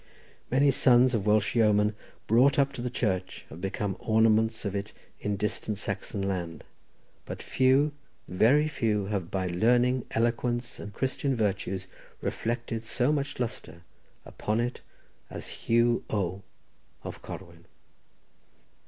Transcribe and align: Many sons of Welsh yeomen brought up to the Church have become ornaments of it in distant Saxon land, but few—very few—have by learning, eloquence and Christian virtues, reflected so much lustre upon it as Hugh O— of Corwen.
Many 0.49 0.71
sons 0.71 1.13
of 1.13 1.27
Welsh 1.27 1.53
yeomen 1.53 1.93
brought 2.25 2.57
up 2.57 2.73
to 2.73 2.81
the 2.81 2.89
Church 2.89 3.45
have 3.49 3.61
become 3.61 3.95
ornaments 3.99 4.65
of 4.65 4.75
it 4.75 4.93
in 5.19 5.37
distant 5.37 5.77
Saxon 5.77 6.23
land, 6.27 6.63
but 7.23 7.43
few—very 7.43 8.67
few—have 8.67 9.29
by 9.29 9.45
learning, 9.45 10.05
eloquence 10.09 10.79
and 10.79 10.91
Christian 10.91 11.35
virtues, 11.35 11.87
reflected 12.19 12.83
so 12.83 13.11
much 13.13 13.39
lustre 13.39 13.83
upon 14.25 14.59
it 14.59 14.81
as 15.29 15.67
Hugh 15.69 16.03
O— 16.09 16.41
of 17.03 17.21
Corwen. 17.21 17.65